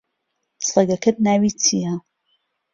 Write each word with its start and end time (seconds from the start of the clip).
سەگەکەت 0.69 1.17
ناوی 1.25 1.51
چییە؟ 1.61 1.93